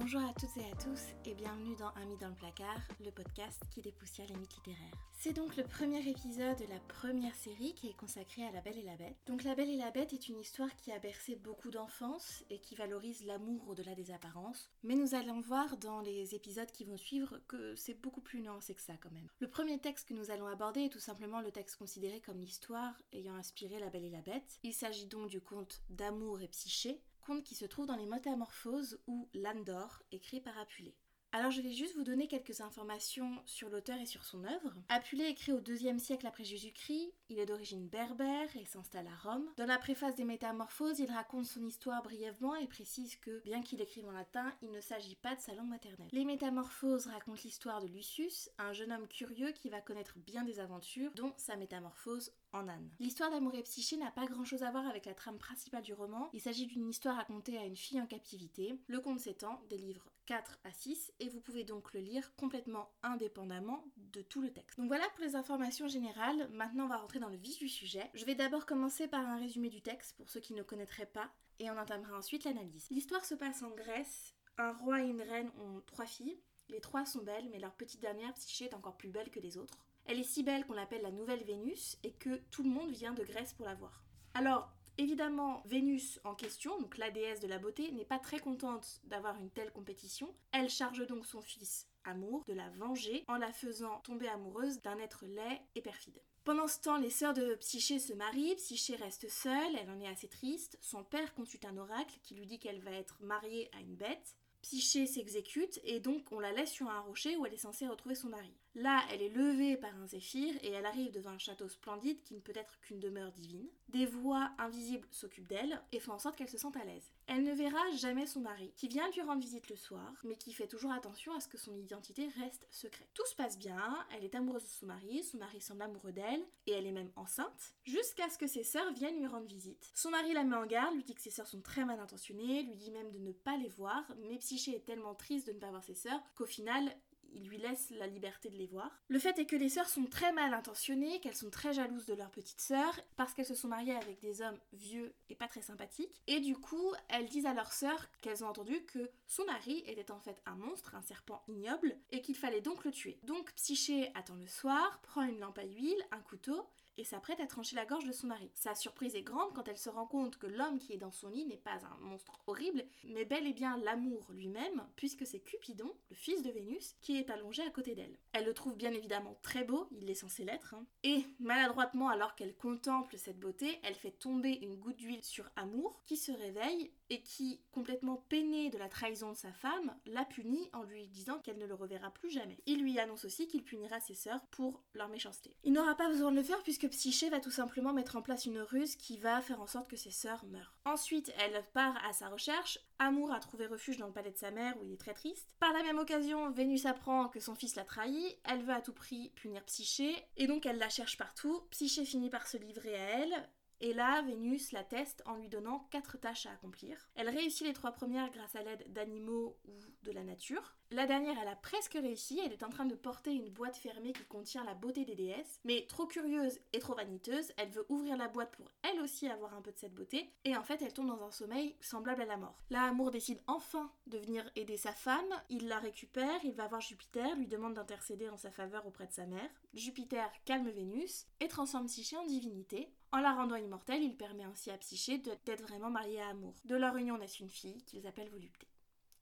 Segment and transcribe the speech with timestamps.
[0.00, 3.60] Bonjour à toutes et à tous et bienvenue dans Amis dans le placard, le podcast
[3.68, 5.08] qui dépoussière les mythes littéraires.
[5.18, 8.78] C'est donc le premier épisode de la première série qui est consacrée à La Belle
[8.78, 9.16] et la Bête.
[9.26, 12.60] Donc La Belle et la Bête est une histoire qui a bercé beaucoup d'enfance et
[12.60, 14.70] qui valorise l'amour au-delà des apparences.
[14.84, 18.76] Mais nous allons voir dans les épisodes qui vont suivre que c'est beaucoup plus nuancé
[18.76, 19.28] que ça quand même.
[19.40, 22.94] Le premier texte que nous allons aborder est tout simplement le texte considéré comme l'histoire
[23.12, 24.60] ayant inspiré La Belle et la Bête.
[24.62, 27.02] Il s'agit donc du conte d'amour et psyché,
[27.36, 30.96] qui se trouve dans les Métamorphoses ou Landor, écrit par Apulée.
[31.32, 34.74] Alors je vais juste vous donner quelques informations sur l'auteur et sur son œuvre.
[34.88, 39.44] Apulée écrit au IIe siècle après Jésus-Christ, il est d'origine berbère et s'installe à Rome.
[39.58, 43.82] Dans la préface des Métamorphoses, il raconte son histoire brièvement et précise que, bien qu'il
[43.82, 46.08] écrive en latin, il ne s'agit pas de sa langue maternelle.
[46.12, 50.60] Les Métamorphoses racontent l'histoire de Lucius, un jeune homme curieux qui va connaître bien des
[50.60, 52.90] aventures, dont sa métamorphose en âne.
[53.00, 55.92] L'histoire d'amour et psyché n'a pas grand chose à voir avec la trame principale du
[55.92, 56.30] roman.
[56.32, 58.80] Il s'agit d'une histoire racontée à une fille en captivité.
[58.86, 62.90] Le conte s'étend des livres 4 à 6 et vous pouvez donc le lire complètement
[63.02, 64.78] indépendamment de tout le texte.
[64.78, 66.50] Donc voilà pour les informations générales.
[66.52, 68.10] Maintenant on va rentrer dans le vif du sujet.
[68.12, 71.30] Je vais d'abord commencer par un résumé du texte pour ceux qui ne connaîtraient pas
[71.60, 72.88] et on entamera ensuite l'analyse.
[72.90, 74.34] L'histoire se passe en Grèce.
[74.58, 76.38] Un roi et une reine ont trois filles.
[76.68, 79.56] Les trois sont belles, mais leur petite dernière, Psyché, est encore plus belle que les
[79.56, 79.78] autres.
[80.04, 83.14] Elle est si belle qu'on l'appelle la nouvelle Vénus et que tout le monde vient
[83.14, 84.04] de Grèce pour la voir.
[84.34, 89.00] Alors, évidemment, Vénus en question, donc la déesse de la beauté, n'est pas très contente
[89.04, 90.34] d'avoir une telle compétition.
[90.52, 94.98] Elle charge donc son fils Amour de la venger en la faisant tomber amoureuse d'un
[94.98, 96.22] être laid et perfide.
[96.44, 100.08] Pendant ce temps, les sœurs de Psyché se marient, Psyché reste seule, elle en est
[100.08, 100.78] assez triste.
[100.80, 104.36] Son père consulte un oracle qui lui dit qu'elle va être mariée à une bête.
[104.62, 108.14] Psyché s'exécute et donc on la laisse sur un rocher où elle est censée retrouver
[108.14, 108.54] son mari.
[108.78, 112.34] Là, elle est levée par un zéphyr et elle arrive devant un château splendide qui
[112.34, 113.66] ne peut être qu'une demeure divine.
[113.88, 117.10] Des voix invisibles s'occupent d'elle et font en sorte qu'elle se sente à l'aise.
[117.26, 120.52] Elle ne verra jamais son mari, qui vient lui rendre visite le soir, mais qui
[120.52, 123.08] fait toujours attention à ce que son identité reste secrète.
[123.14, 126.46] Tout se passe bien, elle est amoureuse de son mari, son mari semble amoureux d'elle,
[126.66, 129.90] et elle est même enceinte, jusqu'à ce que ses sœurs viennent lui rendre visite.
[129.94, 132.62] Son mari la met en garde, lui dit que ses sœurs sont très mal intentionnées,
[132.62, 135.58] lui dit même de ne pas les voir, mais Psyché est tellement triste de ne
[135.58, 136.94] pas voir ses sœurs qu'au final,
[137.32, 138.90] il lui laisse la liberté de les voir.
[139.08, 142.14] Le fait est que les sœurs sont très mal intentionnées, qu'elles sont très jalouses de
[142.14, 145.62] leur petite sœur, parce qu'elles se sont mariées avec des hommes vieux et pas très
[145.62, 146.20] sympathiques.
[146.26, 150.10] Et du coup, elles disent à leur sœur qu'elles ont entendu que son mari était
[150.10, 153.18] en fait un monstre, un serpent ignoble, et qu'il fallait donc le tuer.
[153.22, 156.66] Donc Psyché attend le soir, prend une lampe à huile, un couteau,
[156.98, 158.50] et s'apprête à trancher la gorge de son mari.
[158.54, 161.28] Sa surprise est grande quand elle se rend compte que l'homme qui est dans son
[161.28, 165.94] lit n'est pas un monstre horrible, mais bel et bien l'amour lui-même, puisque c'est Cupidon,
[166.10, 168.18] le fils de Vénus, qui est allongé à côté d'elle.
[168.32, 170.84] Elle le trouve bien évidemment très beau, il est censé l'être, hein.
[171.04, 176.02] et maladroitement alors qu'elle contemple cette beauté, elle fait tomber une goutte d'huile sur Amour,
[176.04, 180.68] qui se réveille et qui, complètement peiné de la trahison de sa femme, la punit
[180.72, 182.58] en lui disant qu'elle ne le reverra plus jamais.
[182.66, 185.54] Il lui annonce aussi qu'il punira ses sœurs pour leur méchanceté.
[185.64, 188.46] Il n'aura pas besoin de le faire puisque Psyché va tout simplement mettre en place
[188.46, 190.74] une ruse qui va faire en sorte que ses sœurs meurent.
[190.84, 192.78] Ensuite, elle part à sa recherche.
[192.98, 195.48] Amour a trouvé refuge dans le palais de sa mère où il est très triste.
[195.60, 198.36] Par la même occasion, Vénus apprend que son fils l'a trahi.
[198.44, 201.62] Elle veut à tout prix punir Psyché et donc elle la cherche partout.
[201.70, 203.48] Psyché finit par se livrer à elle.
[203.80, 207.08] Et là, Vénus la teste en lui donnant quatre tâches à accomplir.
[207.14, 210.74] Elle réussit les trois premières grâce à l'aide d'animaux ou de la nature.
[210.90, 214.14] La dernière, elle a presque réussi, elle est en train de porter une boîte fermée
[214.14, 218.16] qui contient la beauté des déesses, mais trop curieuse et trop vaniteuse, elle veut ouvrir
[218.16, 220.94] la boîte pour elle aussi avoir un peu de cette beauté, et en fait elle
[220.94, 222.62] tombe dans un sommeil semblable à la mort.
[222.70, 226.80] Là, Amour décide enfin de venir aider sa femme, il la récupère, il va voir
[226.80, 229.50] Jupiter, lui demande d'intercéder en sa faveur auprès de sa mère.
[229.74, 232.88] Jupiter calme Vénus et transforme Psyché en divinité.
[233.12, 236.54] En la rendant immortelle, il permet ainsi à Psyché d'être vraiment mariée à Amour.
[236.64, 238.66] De leur union naît une fille qu'ils appellent Volupté.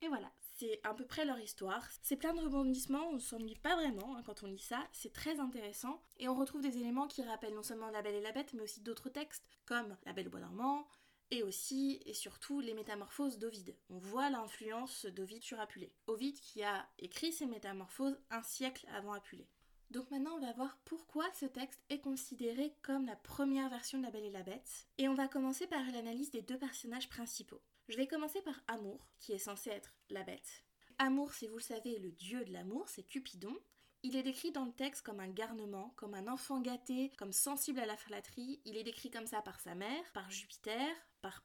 [0.03, 1.87] Et voilà, c'est à peu près leur histoire.
[2.03, 5.13] C'est plein de rebondissements, on ne s'ennuie pas vraiment hein, quand on lit ça, c'est
[5.13, 6.03] très intéressant.
[6.19, 8.63] Et on retrouve des éléments qui rappellent non seulement La Belle et la Bête, mais
[8.63, 10.89] aussi d'autres textes, comme La Belle au Bois dormant,
[11.31, 13.77] et aussi et surtout les métamorphoses d'Ovide.
[13.91, 15.93] On voit l'influence d'Ovide sur Apulée.
[16.07, 19.49] Ovide qui a écrit ces métamorphoses un siècle avant Apulée.
[19.91, 24.05] Donc maintenant on va voir pourquoi ce texte est considéré comme la première version de
[24.05, 24.89] La Belle et la Bête.
[24.99, 27.63] Et on va commencer par l'analyse des deux personnages principaux.
[27.89, 30.65] Je vais commencer par Amour, qui est censé être la bête.
[30.99, 33.57] Amour, si vous le savez, le dieu de l'amour, c'est Cupidon.
[34.03, 37.81] Il est décrit dans le texte comme un garnement, comme un enfant gâté, comme sensible
[37.81, 38.61] à la flatterie.
[38.65, 40.89] Il est décrit comme ça par sa mère, par Jupiter,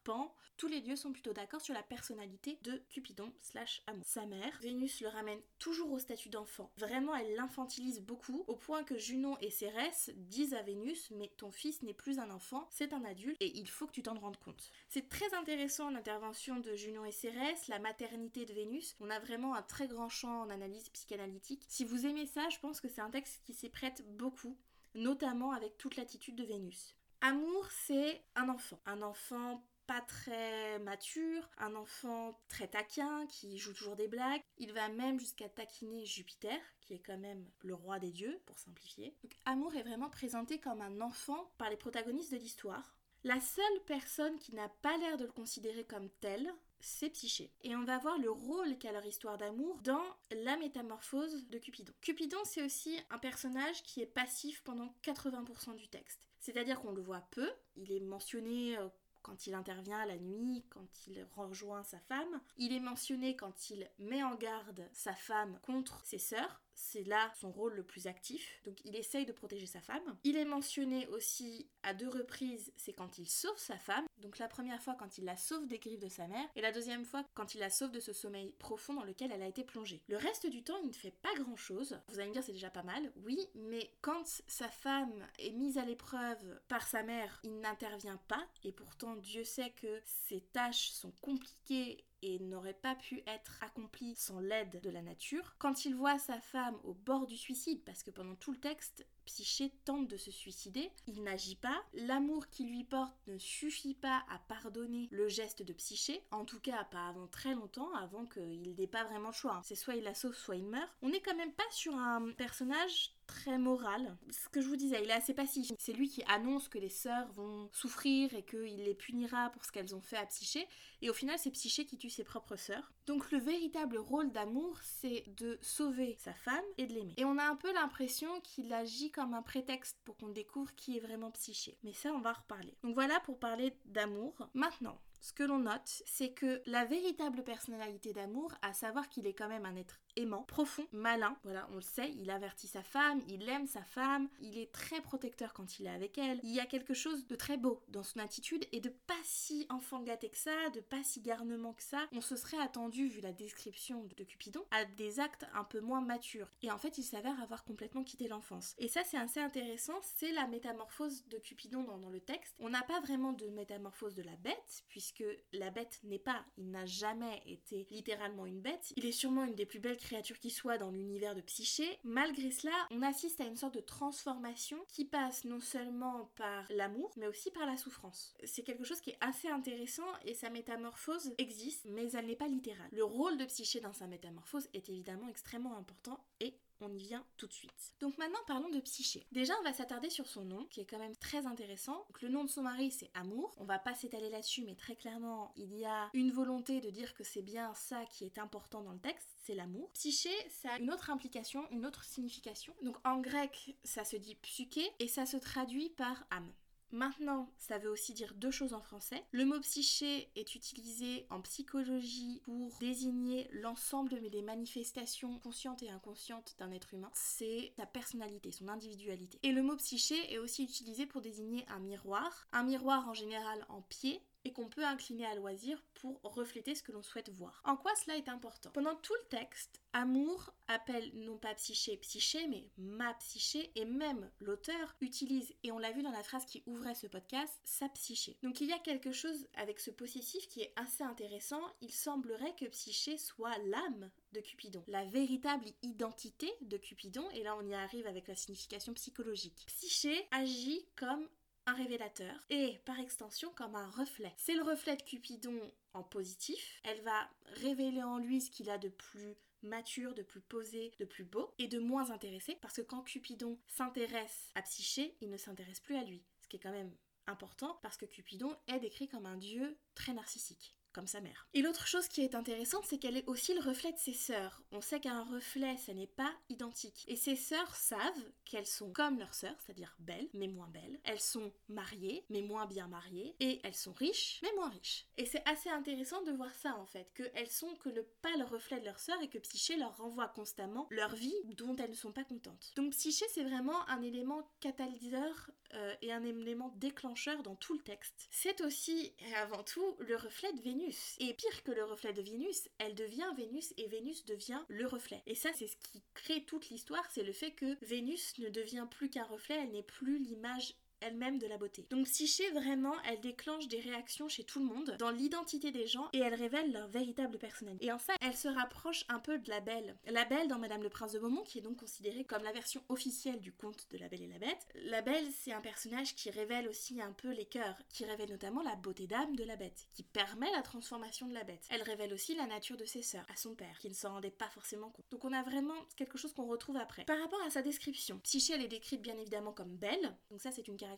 [0.04, 4.06] Pan, tous les dieux sont plutôt d'accord sur la personnalité de Cupidon slash amour.
[4.06, 6.72] Sa mère, Vénus le ramène toujours au statut d'enfant.
[6.78, 11.52] Vraiment, elle l'infantilise beaucoup, au point que Junon et Cérès disent à Vénus Mais ton
[11.52, 14.38] fils n'est plus un enfant, c'est un adulte, et il faut que tu t'en rendes
[14.38, 14.72] compte.
[14.88, 18.96] C'est très intéressant l'intervention de Junon et Cérès, la maternité de Vénus.
[19.00, 21.66] On a vraiment un très grand champ en analyse psychanalytique.
[21.68, 24.58] Si vous aimez ça, je pense que c'est un texte qui s'y prête beaucoup,
[24.94, 26.96] notamment avec toute l'attitude de Vénus.
[27.22, 28.80] Amour, c'est un enfant.
[28.86, 34.42] Un enfant pas très mature, un enfant très taquin qui joue toujours des blagues.
[34.58, 38.58] Il va même jusqu'à taquiner Jupiter, qui est quand même le roi des dieux, pour
[38.58, 39.14] simplifier.
[39.22, 42.96] Donc Amour est vraiment présenté comme un enfant par les protagonistes de l'histoire.
[43.26, 46.50] La seule personne qui n'a pas l'air de le considérer comme tel,
[46.80, 47.52] c'est Psyché.
[47.62, 51.92] Et on va voir le rôle qu'a leur histoire d'amour dans la métamorphose de Cupidon.
[52.00, 56.30] Cupidon, c'est aussi un personnage qui est passif pendant 80% du texte.
[56.40, 58.88] C'est-à-dire qu'on le voit peu, il est mentionné euh,
[59.22, 62.42] quand il intervient la nuit, quand il rejoint sa femme.
[62.58, 66.62] Il est mentionné quand il met en garde sa femme contre ses sœurs.
[66.84, 68.60] C'est là son rôle le plus actif.
[68.66, 70.02] Donc il essaye de protéger sa femme.
[70.24, 74.06] Il est mentionné aussi à deux reprises, c'est quand il sauve sa femme.
[74.18, 76.72] Donc la première fois quand il la sauve des griffes de sa mère et la
[76.72, 79.64] deuxième fois quand il la sauve de ce sommeil profond dans lequel elle a été
[79.64, 80.02] plongée.
[80.08, 82.00] Le reste du temps, il ne fait pas grand-chose.
[82.08, 83.12] Vous allez me dire c'est déjà pas mal.
[83.24, 88.46] Oui, mais quand sa femme est mise à l'épreuve par sa mère, il n'intervient pas
[88.64, 94.16] et pourtant Dieu sait que ses tâches sont compliquées et n'aurait pas pu être accompli
[94.16, 95.56] sans l'aide de la nature.
[95.58, 99.06] Quand il voit sa femme au bord du suicide, parce que pendant tout le texte,
[99.26, 104.24] Psyché tente de se suicider, il n'agit pas, l'amour qu'il lui porte ne suffit pas
[104.30, 108.76] à pardonner le geste de Psyché, en tout cas pas avant très longtemps, avant qu'il
[108.78, 109.62] n'ait pas vraiment le choix.
[109.64, 110.92] C'est soit il la sauve, soit il meurt.
[111.02, 114.18] On n'est quand même pas sur un personnage très moral.
[114.30, 115.72] Ce que je vous disais, il est assez passif.
[115.78, 119.72] C'est lui qui annonce que les sœurs vont souffrir et qu'il les punira pour ce
[119.72, 120.68] qu'elles ont fait à Psyché.
[121.02, 122.92] Et au final, c'est Psyché qui tue ses propres sœurs.
[123.06, 127.14] Donc le véritable rôle d'amour, c'est de sauver sa femme et de l'aimer.
[127.18, 130.98] Et on a un peu l'impression qu'il agit comme un prétexte pour qu'on découvre qui
[130.98, 131.78] est vraiment Psyché.
[131.84, 132.78] Mais ça, on va reparler.
[132.84, 134.50] Donc voilà pour parler d'amour.
[134.54, 139.34] Maintenant, ce que l'on note, c'est que la véritable personnalité d'amour, à savoir qu'il est
[139.34, 143.22] quand même un être aimant, profond, malin, voilà, on le sait, il avertit sa femme,
[143.28, 146.40] il aime sa femme, il est très protecteur quand il est avec elle.
[146.44, 149.66] Il y a quelque chose de très beau dans son attitude et de pas si
[149.70, 152.08] enfant gâté que ça, de pas si garnement que ça.
[152.12, 156.02] On se serait attendu, vu la description de Cupidon, à des actes un peu moins
[156.02, 156.50] matures.
[156.62, 158.76] Et en fait, il s'avère avoir complètement quitté l'enfance.
[158.78, 162.56] Et ça, c'est assez intéressant, c'est la métamorphose de Cupidon dans, dans le texte.
[162.60, 166.46] On n'a pas vraiment de métamorphose de la bête, puisque que la bête n'est pas,
[166.58, 168.94] il n'a jamais été littéralement une bête.
[168.96, 172.00] Il est sûrement une des plus belles créatures qui soit dans l'univers de Psyché.
[172.04, 177.12] Malgré cela, on assiste à une sorte de transformation qui passe non seulement par l'amour,
[177.18, 178.36] mais aussi par la souffrance.
[178.44, 182.48] C'est quelque chose qui est assez intéressant et sa métamorphose existe, mais elle n'est pas
[182.48, 182.90] littérale.
[182.92, 186.56] Le rôle de Psyché dans sa métamorphose est évidemment extrêmement important et
[186.96, 187.94] vient tout de suite.
[188.00, 189.26] Donc maintenant parlons de Psyché.
[189.32, 192.06] Déjà on va s'attarder sur son nom qui est quand même très intéressant.
[192.22, 193.54] le nom de son mari c'est Amour.
[193.58, 197.14] On va pas s'étaler là-dessus mais très clairement il y a une volonté de dire
[197.14, 199.90] que c'est bien ça qui est important dans le texte, c'est l'amour.
[199.94, 202.74] Psyché ça a une autre implication, une autre signification.
[202.84, 206.52] Donc en grec ça se dit psyché et ça se traduit par âme.
[206.92, 209.24] Maintenant, ça veut aussi dire deux choses en français.
[209.32, 216.56] Le mot psyché est utilisé en psychologie pour désigner l'ensemble des manifestations conscientes et inconscientes
[216.60, 217.12] d'un être humain.
[217.14, 219.40] C'est sa personnalité, son individualité.
[219.44, 222.48] Et le mot psyché est aussi utilisé pour désigner un miroir.
[222.52, 226.84] Un miroir en général en pied et qu'on peut incliner à loisir pour refléter ce
[226.84, 227.62] que l'on souhaite voir.
[227.64, 228.72] En quoi cela est important?
[228.72, 234.32] Pendant tout le texte, Amour appelle non pas psyché psyché, mais ma psyché, et même
[234.40, 238.38] l'auteur utilise, et on l'a vu dans la phrase qui ouvrait ce podcast, sa psyché.
[238.42, 241.62] Donc il y a quelque chose avec ce possessif qui est assez intéressant.
[241.82, 247.56] Il semblerait que psyché soit l'âme de Cupidon, la véritable identité de Cupidon, et là
[247.58, 249.66] on y arrive avec la signification psychologique.
[249.68, 251.28] Psyché agit comme
[251.74, 254.34] révélateur et par extension comme un reflet.
[254.38, 255.60] C'est le reflet de Cupidon
[255.94, 256.80] en positif.
[256.84, 257.30] Elle va
[257.62, 261.54] révéler en lui ce qu'il a de plus mature, de plus posé, de plus beau
[261.60, 265.96] et de moins intéressé parce que quand Cupidon s'intéresse à Psyché, il ne s'intéresse plus
[265.96, 266.24] à lui.
[266.42, 266.96] Ce qui est quand même
[267.28, 271.48] important parce que Cupidon est décrit comme un dieu très narcissique comme sa mère.
[271.54, 274.62] Et l'autre chose qui est intéressante, c'est qu'elle est aussi le reflet de ses sœurs.
[274.72, 277.06] On sait qu'un reflet, ça n'est pas identique.
[277.08, 281.00] Et ses sœurs savent qu'elles sont comme leurs sœurs, c'est-à-dire belles, mais moins belles.
[281.04, 283.36] Elles sont mariées, mais moins bien mariées.
[283.40, 285.08] Et elles sont riches, mais moins riches.
[285.18, 288.80] Et c'est assez intéressant de voir ça en fait, qu'elles sont que le pâle reflet
[288.80, 292.12] de leurs sœurs et que Psyché leur renvoie constamment leur vie dont elles ne sont
[292.12, 292.72] pas contentes.
[292.76, 297.82] Donc Psyché, c'est vraiment un élément catalyseur euh, et un élément déclencheur dans tout le
[297.82, 298.28] texte.
[298.30, 301.16] C'est aussi et avant tout le reflet de Vénus.
[301.20, 305.22] Et pire que le reflet de Vénus, elle devient Vénus et Vénus devient le reflet.
[305.26, 308.88] Et ça, c'est ce qui crée toute l'histoire, c'est le fait que Vénus ne devient
[308.90, 311.86] plus qu'un reflet, elle n'est plus l'image elle-même de la beauté.
[311.90, 316.10] Donc Psyché, vraiment, elle déclenche des réactions chez tout le monde, dans l'identité des gens,
[316.14, 317.86] et elle révèle leur véritable personnalité.
[317.86, 319.98] Et en fait, elle se rapproche un peu de la Belle.
[320.06, 322.82] La Belle dans Madame le Prince de Beaumont, qui est donc considérée comme la version
[322.90, 324.68] officielle du conte de la Belle et la Bête.
[324.76, 328.62] La Belle, c'est un personnage qui révèle aussi un peu les cœurs, qui révèle notamment
[328.62, 331.66] la beauté d'âme de la Bête, qui permet la transformation de la Bête.
[331.70, 334.32] Elle révèle aussi la nature de ses sœurs, à son père, qui ne s'en rendait
[334.32, 335.06] pas forcément compte.
[335.12, 337.06] Donc on a vraiment quelque chose qu'on retrouve après.
[337.06, 340.52] Par rapport à sa description, Psyché, elle est décrite bien évidemment comme belle, donc ça
[340.52, 340.91] c'est une caractéristique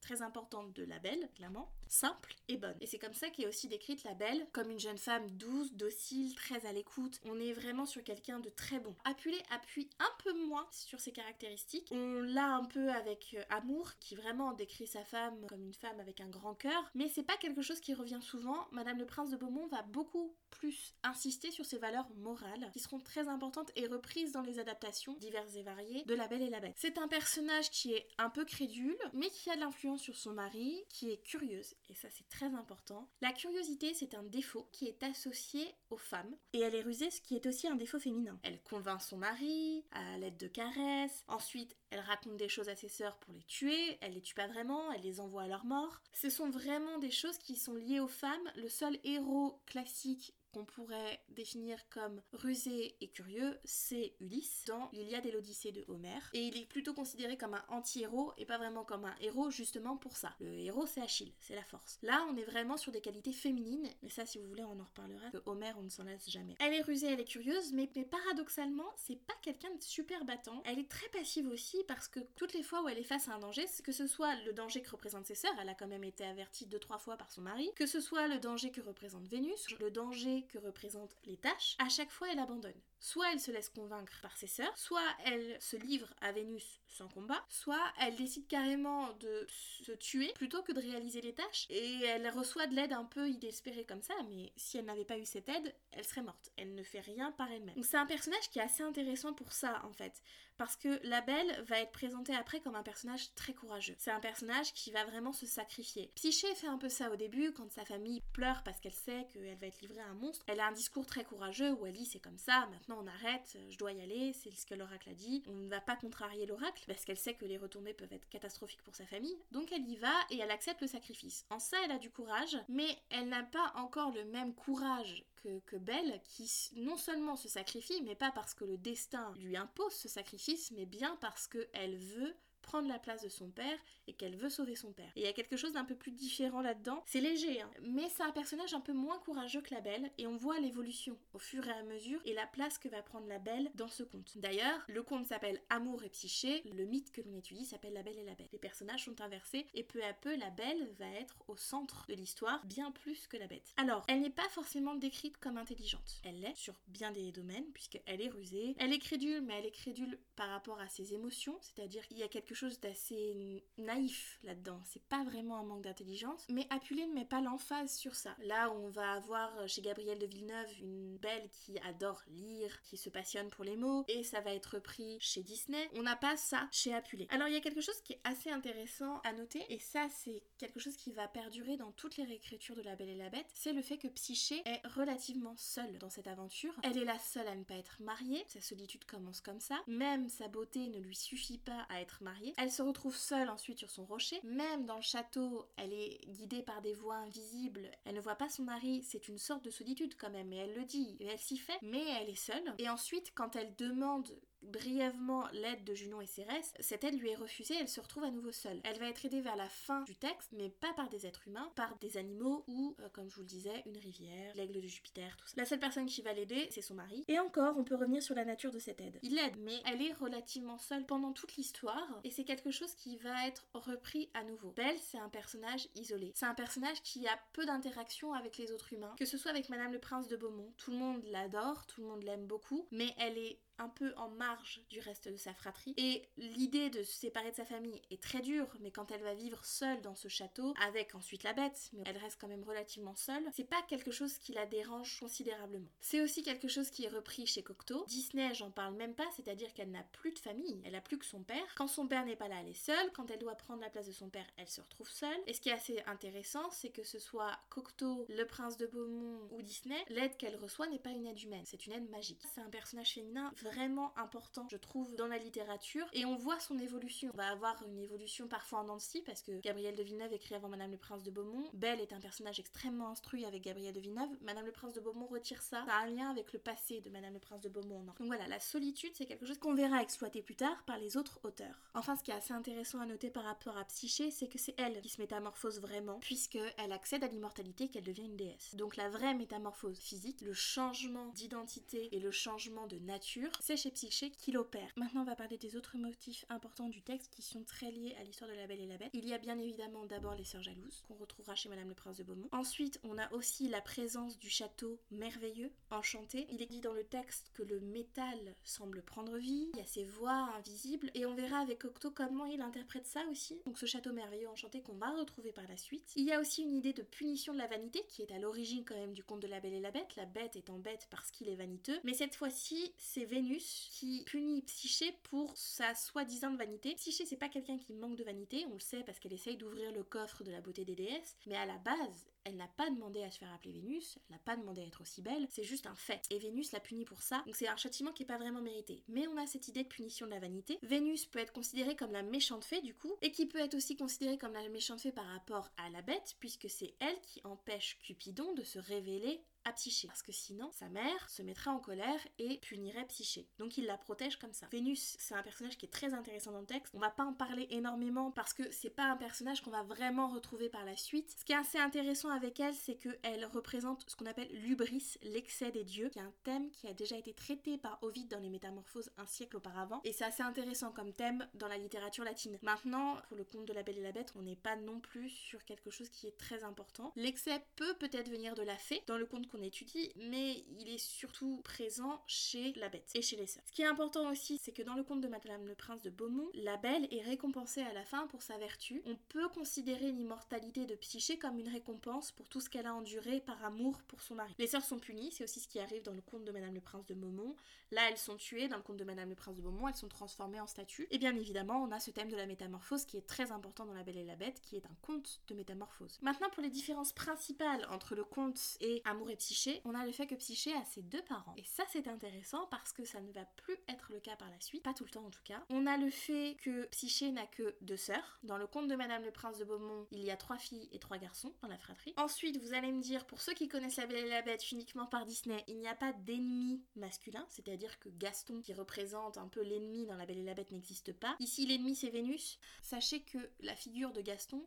[0.00, 2.76] très importante de la belle, clairement, simple et bonne.
[2.80, 6.34] Et c'est comme ça qu'est aussi décrite la belle, comme une jeune femme douce, docile,
[6.34, 7.20] très à l'écoute.
[7.24, 8.94] On est vraiment sur quelqu'un de très bon.
[9.04, 11.88] Apulé appuie un peu moins sur ses caractéristiques.
[11.92, 16.00] On l'a un peu avec euh, Amour, qui vraiment décrit sa femme comme une femme
[16.00, 18.66] avec un grand cœur, mais c'est pas quelque chose qui revient souvent.
[18.72, 23.00] Madame le Prince de Beaumont va beaucoup plus insister sur ses valeurs morales, qui seront
[23.00, 26.60] très importantes et reprises dans les adaptations diverses et variées de La Belle et la
[26.60, 26.74] Bête.
[26.76, 30.32] C'est un personnage qui est un peu crédule, mais qui a de l'influence sur son
[30.32, 33.08] mari, qui est curieuse, et ça c'est très important.
[33.20, 37.20] La curiosité, c'est un défaut qui est associé aux femmes, et elle est rusée, ce
[37.20, 38.38] qui est aussi un défaut féminin.
[38.42, 42.88] Elle convainc son mari à l'aide de caresses, ensuite elle raconte des choses à ses
[42.88, 46.00] sœurs pour les tuer, elle les tue pas vraiment, elle les envoie à leur mort.
[46.12, 48.50] Ce sont vraiment des choses qui sont liées aux femmes.
[48.56, 55.26] Le seul héros classique qu'on pourrait définir comme rusé et curieux, c'est Ulysse dans l'Iliade
[55.26, 56.30] et l'Odyssée de Homère.
[56.32, 59.96] Et il est plutôt considéré comme un anti-héros et pas vraiment comme un héros justement
[59.96, 60.34] pour ça.
[60.38, 61.98] Le héros c'est Achille, c'est la force.
[62.02, 64.84] Là on est vraiment sur des qualités féminines, mais ça si vous voulez on en
[64.84, 66.54] reparlera, que Homère on ne s'en lasse jamais.
[66.60, 70.62] Elle est rusée, elle est curieuse, mais, mais paradoxalement c'est pas quelqu'un de super battant.
[70.66, 73.34] Elle est très passive aussi parce que toutes les fois où elle est face à
[73.34, 76.04] un danger, que ce soit le danger que représentent ses sœurs, elle a quand même
[76.04, 79.26] été avertie deux trois fois par son mari, que ce soit le danger que représente
[79.26, 82.80] Vénus, le danger que représentent les tâches, à chaque fois elle abandonne.
[83.00, 87.08] Soit elle se laisse convaincre par ses sœurs, soit elle se livre à Vénus sans
[87.08, 92.02] combat, soit elle décide carrément de se tuer plutôt que de réaliser les tâches et
[92.04, 95.26] elle reçoit de l'aide un peu inespérée comme ça, mais si elle n'avait pas eu
[95.26, 96.50] cette aide, elle serait morte.
[96.56, 97.74] Elle ne fait rien par elle-même.
[97.74, 100.22] Donc c'est un personnage qui est assez intéressant pour ça en fait,
[100.56, 103.96] parce que la Belle va être présentée après comme un personnage très courageux.
[103.98, 106.10] C'est un personnage qui va vraiment se sacrifier.
[106.14, 109.58] Psyché fait un peu ça au début quand sa famille pleure parce qu'elle sait qu'elle
[109.58, 110.33] va être livrée à un monstre.
[110.46, 113.56] Elle a un discours très courageux où elle dit c'est comme ça, maintenant on arrête,
[113.68, 115.42] je dois y aller, c'est ce que l'oracle a dit.
[115.46, 118.82] On ne va pas contrarier l'oracle parce qu'elle sait que les retombées peuvent être catastrophiques
[118.82, 119.36] pour sa famille.
[119.52, 121.44] Donc elle y va et elle accepte le sacrifice.
[121.50, 125.58] En ça, elle a du courage, mais elle n'a pas encore le même courage que,
[125.60, 129.94] que, Belle, qui non seulement se sacrifie, mais pas parce que le destin lui impose
[129.94, 134.36] ce sacrifice, mais bien parce qu'elle veut prendre la place de son père et qu'elle
[134.36, 135.12] veut sauver son père.
[135.16, 137.02] Et il y a quelque chose d'un peu plus différent là-dedans.
[137.06, 140.26] C'est léger, hein, mais c'est un personnage un peu moins courageux que la Belle et
[140.26, 143.38] on voit l'évolution au fur et à mesure et la place que va prendre la
[143.38, 144.38] Belle dans ce conte.
[144.38, 148.18] D'ailleurs, le conte s'appelle Amour et Psyché, le mythe que l'on étudie s'appelle La Belle
[148.18, 148.50] et la Bête.
[148.52, 152.14] Les personnages sont inversés et peu à peu la Belle va être au centre de
[152.14, 153.74] l'histoire bien plus que la Bête.
[153.76, 156.20] Alors, elle n'est pas forcément décrite comme intelligente.
[156.24, 159.70] Elle l'est sur bien des domaines puisqu'elle est rusée, elle est crédule mais elle est
[159.70, 164.80] crédule par rapport à ses émotions, c'est-à-dire qu'il y a quelque chose d'assez naïf là-dedans.
[164.84, 168.36] C'est pas vraiment un manque d'intelligence, mais Apulé ne met pas l'emphase sur ça.
[168.40, 173.10] Là, on va avoir chez Gabrielle de Villeneuve une belle qui adore lire, qui se
[173.10, 175.88] passionne pour les mots, et ça va être repris chez Disney.
[175.94, 177.26] On n'a pas ça chez Apulé.
[177.30, 180.42] Alors, il y a quelque chose qui est assez intéressant à noter, et ça, c'est
[180.58, 183.50] quelque chose qui va perdurer dans toutes les réécritures de La Belle et la Bête,
[183.54, 186.74] c'est le fait que Psyché est relativement seule dans cette aventure.
[186.82, 189.82] Elle est la seule à ne pas être mariée, sa solitude commence comme ça.
[189.86, 192.43] Même sa beauté ne lui suffit pas à être mariée.
[192.56, 194.40] Elle se retrouve seule ensuite sur son rocher.
[194.44, 197.90] Même dans le château, elle est guidée par des voix invisibles.
[198.04, 199.02] Elle ne voit pas son mari.
[199.02, 200.52] C'est une sorte de solitude quand même.
[200.52, 201.16] Et elle le dit.
[201.20, 201.78] Et elle s'y fait.
[201.82, 202.74] Mais elle est seule.
[202.78, 204.30] Et ensuite, quand elle demande
[204.64, 208.30] brièvement l'aide de Junon et Cérès, cette aide lui est refusée, elle se retrouve à
[208.30, 208.80] nouveau seule.
[208.84, 211.70] Elle va être aidée vers la fin du texte, mais pas par des êtres humains,
[211.74, 215.36] par des animaux ou, euh, comme je vous le disais, une rivière, l'aigle de Jupiter,
[215.36, 215.54] tout ça.
[215.56, 217.24] La seule personne qui va l'aider, c'est son mari.
[217.28, 219.18] Et encore, on peut revenir sur la nature de cette aide.
[219.22, 223.16] Il l'aide, mais elle est relativement seule pendant toute l'histoire, et c'est quelque chose qui
[223.16, 224.70] va être repris à nouveau.
[224.72, 226.32] Belle, c'est un personnage isolé.
[226.34, 229.68] C'est un personnage qui a peu d'interaction avec les autres humains, que ce soit avec
[229.68, 230.72] Madame le Prince de Beaumont.
[230.76, 234.28] Tout le monde l'adore, tout le monde l'aime beaucoup, mais elle est un peu en
[234.28, 235.94] marge du reste de sa fratrie.
[235.96, 239.34] Et l'idée de se séparer de sa famille est très dure, mais quand elle va
[239.34, 243.16] vivre seule dans ce château, avec ensuite la bête, mais elle reste quand même relativement
[243.16, 245.88] seule, c'est pas quelque chose qui la dérange considérablement.
[246.00, 248.04] C'est aussi quelque chose qui est repris chez Cocteau.
[248.06, 251.24] Disney, j'en parle même pas, c'est-à-dire qu'elle n'a plus de famille, elle a plus que
[251.26, 251.74] son père.
[251.76, 253.12] Quand son père n'est pas là, elle est seule.
[253.12, 255.40] Quand elle doit prendre la place de son père, elle se retrouve seule.
[255.46, 259.48] Et ce qui est assez intéressant, c'est que ce soit Cocteau, le prince de Beaumont
[259.50, 262.42] ou Disney, l'aide qu'elle reçoit n'est pas une aide humaine, c'est une aide magique.
[262.54, 266.06] C'est un personnage féminin vraiment important, je trouve, dans la littérature.
[266.12, 267.30] Et on voit son évolution.
[267.34, 270.68] On va avoir une évolution parfois en Nancy, parce que Gabrielle de Villeneuve écrit avant
[270.68, 271.68] Madame le Prince de Beaumont.
[271.72, 274.30] Belle est un personnage extrêmement instruit avec Gabrielle de Villeneuve.
[274.42, 275.84] Madame le Prince de Beaumont retire ça.
[275.86, 278.04] Ça a un lien avec le passé de Madame le Prince de Beaumont.
[278.04, 281.40] Donc voilà, la solitude, c'est quelque chose qu'on verra exploiter plus tard par les autres
[281.44, 281.82] auteurs.
[281.94, 284.74] Enfin, ce qui est assez intéressant à noter par rapport à Psyché, c'est que c'est
[284.78, 288.74] elle qui se métamorphose vraiment, puisque elle accède à l'immortalité qu'elle devient une déesse.
[288.74, 293.90] Donc la vraie métamorphose physique, le changement d'identité et le changement de nature, c'est chez
[293.90, 294.92] Psyché qu'il opère.
[294.96, 298.24] Maintenant, on va parler des autres motifs importants du texte qui sont très liés à
[298.24, 299.10] l'histoire de la Belle et la Bête.
[299.12, 302.16] Il y a bien évidemment d'abord les sœurs jalouses, qu'on retrouvera chez Madame le Prince
[302.16, 302.48] de Beaumont.
[302.52, 306.46] Ensuite, on a aussi la présence du château merveilleux, enchanté.
[306.50, 309.86] Il est dit dans le texte que le métal semble prendre vie, il y a
[309.86, 313.60] ces voix invisibles, et on verra avec Octo comment il interprète ça aussi.
[313.66, 316.12] Donc ce château merveilleux enchanté qu'on va retrouver par la suite.
[316.16, 318.84] Il y a aussi une idée de punition de la vanité qui est à l'origine
[318.84, 321.30] quand même du conte de la Belle et la Bête, la bête étant bête parce
[321.30, 326.94] qu'il est vaniteux, mais cette fois-ci c'est Vénus qui punit Psyché pour sa soi-disant vanité.
[326.94, 329.92] Psyché c'est pas quelqu'un qui manque de vanité, on le sait parce qu'elle essaye d'ouvrir
[329.92, 333.22] le coffre de la beauté des déesses, mais à la base elle n'a pas demandé
[333.22, 335.86] à se faire appeler Vénus, elle n'a pas demandé à être aussi belle, c'est juste
[335.86, 336.26] un fait.
[336.30, 339.02] Et Vénus l'a punie pour ça, donc c'est un châtiment qui est pas vraiment mérité.
[339.08, 340.78] Mais on a cette idée de punition de la vanité.
[340.82, 343.96] Vénus peut être considérée comme la méchante fée du coup, et qui peut être aussi
[343.96, 347.98] considérée comme la méchante fée par rapport à la bête, puisque c'est elle qui empêche
[347.98, 350.08] Cupidon de se révéler à Psyché.
[350.08, 353.48] Parce que sinon, sa mère se mettrait en colère et punirait Psyché.
[353.58, 354.66] Donc il la protège comme ça.
[354.70, 356.92] Vénus, c'est un personnage qui est très intéressant dans le texte.
[356.94, 360.28] On va pas en parler énormément parce que c'est pas un personnage qu'on va vraiment
[360.28, 361.34] retrouver par la suite.
[361.38, 365.70] Ce qui est assez intéressant avec elle, c'est qu'elle représente ce qu'on appelle l'ubris, l'excès
[365.70, 368.50] des dieux, qui est un thème qui a déjà été traité par Ovide dans les
[368.50, 370.00] Métamorphoses un siècle auparavant.
[370.04, 372.58] Et c'est assez intéressant comme thème dans la littérature latine.
[372.62, 375.30] Maintenant, pour le conte de la Belle et la Bête, on n'est pas non plus
[375.30, 377.12] sur quelque chose qui est très important.
[377.16, 379.02] L'excès peut peut-être venir de la fée.
[379.06, 383.46] Dans le conte étudie, mais il est surtout présent chez la bête et chez les
[383.46, 383.62] sœurs.
[383.66, 386.10] Ce qui est important aussi, c'est que dans le conte de Madame le Prince de
[386.10, 389.02] Beaumont, la belle est récompensée à la fin pour sa vertu.
[389.06, 393.40] On peut considérer l'immortalité de Psyché comme une récompense pour tout ce qu'elle a enduré
[393.40, 394.54] par amour pour son mari.
[394.58, 396.80] Les sœurs sont punies, c'est aussi ce qui arrive dans le conte de Madame le
[396.80, 397.56] Prince de Beaumont.
[397.90, 400.08] Là, elles sont tuées, dans le conte de Madame le Prince de Beaumont, elles sont
[400.08, 401.06] transformées en statues.
[401.10, 403.94] Et bien évidemment, on a ce thème de la métamorphose qui est très important dans
[403.94, 406.18] La Belle et la Bête, qui est un conte de métamorphose.
[406.22, 410.12] Maintenant, pour les différences principales entre le conte et Amour et Psyché, on a le
[410.12, 411.52] fait que Psyché a ses deux parents.
[411.58, 414.58] Et ça, c'est intéressant parce que ça ne va plus être le cas par la
[414.58, 415.62] suite, pas tout le temps en tout cas.
[415.68, 418.38] On a le fait que Psyché n'a que deux sœurs.
[418.42, 420.98] Dans le conte de Madame le Prince de Beaumont, il y a trois filles et
[420.98, 422.14] trois garçons dans la fratrie.
[422.16, 425.04] Ensuite, vous allez me dire, pour ceux qui connaissent La Belle et la Bête uniquement
[425.04, 429.60] par Disney, il n'y a pas d'ennemi masculin, c'est-à-dire que Gaston, qui représente un peu
[429.60, 431.36] l'ennemi dans La Belle et la Bête, n'existe pas.
[431.38, 432.58] Ici, l'ennemi c'est Vénus.
[432.80, 434.66] Sachez que la figure de Gaston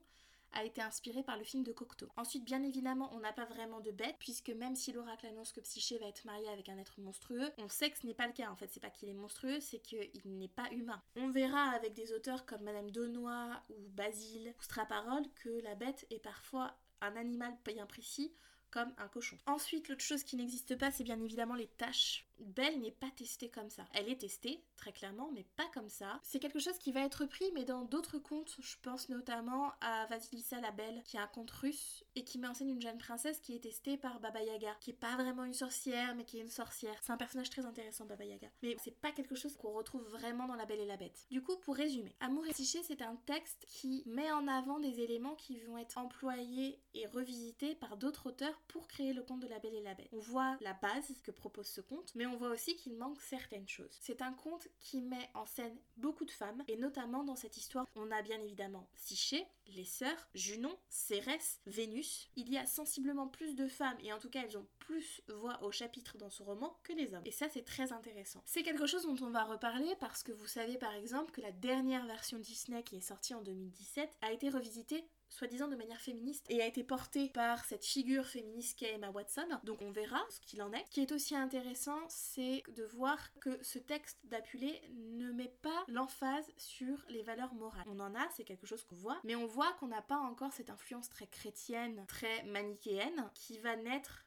[0.53, 2.09] a été inspiré par le film de Cocteau.
[2.17, 5.61] Ensuite, bien évidemment, on n'a pas vraiment de bête, puisque même si l'oracle annonce que
[5.61, 8.33] Psyché va être mariée avec un être monstrueux, on sait que ce n'est pas le
[8.33, 8.49] cas.
[8.49, 11.01] En fait, c'est pas qu'il est monstrueux, c'est qu'il n'est pas humain.
[11.15, 16.05] On verra avec des auteurs comme Madame Donois ou Basile ou Straparole que la bête
[16.09, 18.33] est parfois un animal bien précis
[18.71, 19.37] comme un cochon.
[19.45, 22.26] Ensuite, l'autre chose qui n'existe pas, c'est bien évidemment les tâches.
[22.39, 23.85] Belle n'est pas testée comme ça.
[23.93, 26.19] Elle est testée, très clairement, mais pas comme ça.
[26.23, 28.55] C'est quelque chose qui va être pris, mais dans d'autres contes.
[28.59, 32.47] Je pense notamment à Vasilissa la Belle, qui est un conte russe et qui met
[32.47, 35.43] en scène une jeune princesse qui est testée par Baba Yaga, qui est pas vraiment
[35.43, 36.95] une sorcière, mais qui est une sorcière.
[37.01, 38.47] C'est un personnage très intéressant, Baba Yaga.
[38.61, 41.25] Mais c'est pas quelque chose qu'on retrouve vraiment dans La Belle et la Bête.
[41.31, 45.01] Du coup, pour résumer, Amour et Psyché, c'est un texte qui met en avant des
[45.01, 49.47] éléments qui vont être employés et revisités par d'autres auteurs pour créer le conte de
[49.47, 50.09] La Belle et la Bête.
[50.13, 53.67] On voit la base que propose ce conte, mais on voit aussi qu'il manque certaines
[53.67, 53.97] choses.
[54.01, 57.85] C'est un conte qui met en scène beaucoup de femmes, et notamment dans cette histoire,
[57.95, 62.29] on a bien évidemment Psyché, les sœurs, Junon, Cérès, Vénus.
[62.35, 65.61] Il y a sensiblement plus de femmes, et en tout cas elles ont plus voix
[65.63, 67.23] au chapitre dans ce roman que les hommes.
[67.25, 68.41] Et ça c'est très intéressant.
[68.45, 71.51] C'est quelque chose dont on va reparler parce que vous savez par exemple que la
[71.51, 76.45] dernière version Disney qui est sortie en 2017 a été revisitée soi-disant de manière féministe
[76.49, 79.47] et a été portée par cette figure féministe qu'est Emma Watson.
[79.63, 80.85] Donc on verra ce qu'il en est.
[80.85, 85.83] Ce qui est aussi intéressant, c'est de voir que ce texte d'Apulé ne met pas
[85.87, 87.85] l'emphase sur les valeurs morales.
[87.87, 90.53] On en a, c'est quelque chose qu'on voit, mais on voit qu'on n'a pas encore
[90.53, 94.26] cette influence très chrétienne, très manichéenne qui va naître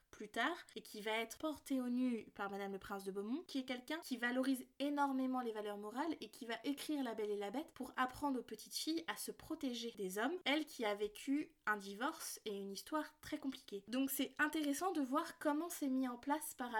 [0.76, 3.64] et qui va être porté au nu par Madame le Prince de Beaumont, qui est
[3.64, 7.50] quelqu'un qui valorise énormément les valeurs morales et qui va écrire La Belle et la
[7.50, 11.50] Bête pour apprendre aux petites filles à se protéger des hommes, elle qui a vécu
[11.66, 13.82] un divorce et une histoire très compliquée.
[13.88, 16.70] Donc c'est intéressant de voir comment c'est mis en place par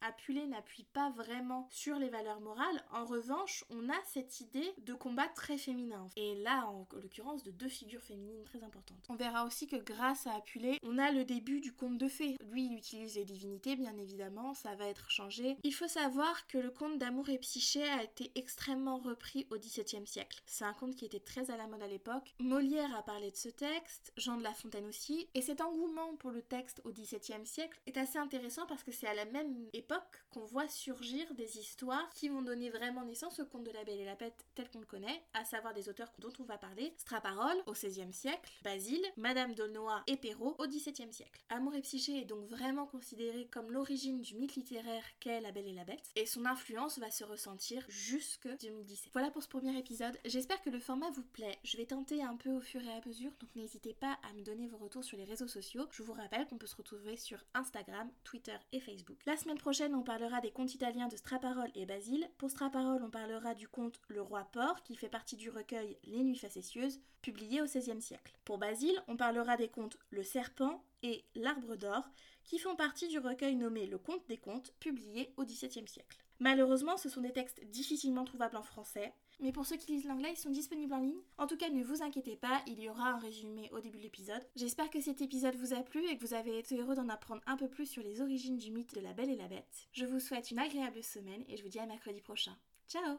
[0.00, 2.84] Apulé n'appuie pas vraiment sur les valeurs morales.
[2.92, 6.06] En revanche, on a cette idée de combat très féminin.
[6.16, 9.04] Et là, en l'occurrence, de deux figures féminines très importantes.
[9.08, 12.36] On verra aussi que grâce à Apulé, on a le début du conte de fées.
[12.50, 15.56] Lui, il utilise les divinités, bien évidemment, ça va être changé.
[15.62, 20.06] Il faut savoir que le conte d'amour et psyché a été extrêmement repris au XVIIe
[20.06, 20.42] siècle.
[20.46, 22.34] C'est un conte qui était très à la mode à l'époque.
[22.38, 25.28] Molière a parlé de ce texte, Jean de La Fontaine aussi.
[25.34, 29.06] Et cet engouement pour le texte au XVIIe siècle est assez intéressant parce que c'est
[29.06, 29.85] à la même époque
[30.30, 34.00] qu'on voit surgir des histoires qui vont donner vraiment naissance au conte de la Belle
[34.00, 36.94] et la Bête tel qu'on le connaît, à savoir des auteurs dont on va parler,
[36.98, 41.42] Straparole au XVIe siècle, Basile, Madame d'Aulnoy et Perrault au XVIIe siècle.
[41.48, 45.68] Amour et Psyché est donc vraiment considéré comme l'origine du mythe littéraire qu'est La Belle
[45.68, 49.10] et la Bête, et son influence va se ressentir jusque 2017.
[49.12, 52.36] Voilà pour ce premier épisode, j'espère que le format vous plaît, je vais tenter un
[52.36, 55.16] peu au fur et à mesure, donc n'hésitez pas à me donner vos retours sur
[55.16, 55.86] les réseaux sociaux.
[55.90, 59.18] Je vous rappelle qu'on peut se retrouver sur Instagram, Twitter et Facebook.
[59.26, 62.28] La semaine on parlera des contes italiens de Straparole et Basile.
[62.38, 66.22] Pour Straparole, on parlera du conte Le Roi Porc, qui fait partie du recueil Les
[66.22, 68.38] Nuits facétieuses, publié au XVIe siècle.
[68.44, 72.08] Pour Basile, on parlera des contes Le Serpent et L'Arbre d'Or,
[72.44, 76.18] qui font partie du recueil nommé Le Conte des Contes, publié au XVIIe siècle.
[76.38, 80.32] Malheureusement, ce sont des textes difficilement trouvables en français, mais pour ceux qui lisent l'anglais,
[80.32, 81.20] ils sont disponibles en ligne.
[81.38, 84.02] En tout cas, ne vous inquiétez pas, il y aura un résumé au début de
[84.02, 84.46] l'épisode.
[84.56, 87.42] J'espère que cet épisode vous a plu et que vous avez été heureux d'en apprendre
[87.46, 89.88] un peu plus sur les origines du mythe de la Belle et la Bête.
[89.92, 92.56] Je vous souhaite une agréable semaine et je vous dis à mercredi prochain.
[92.88, 93.14] Ciao